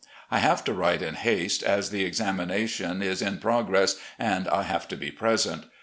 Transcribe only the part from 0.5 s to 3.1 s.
to write in haste, as the examination